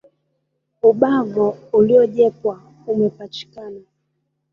Ubavo 0.89 1.47
uliojepwa 1.77 2.53
umepachikana 2.91 3.79